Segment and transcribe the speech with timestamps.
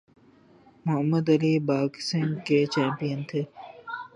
[0.85, 3.41] محمد Ali boxing کے champion تھے۔